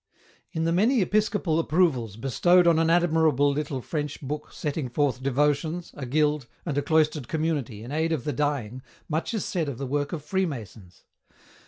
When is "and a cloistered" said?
6.65-7.27